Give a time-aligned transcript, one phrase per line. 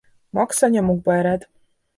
[0.37, 1.47] Max a nyomukba ered.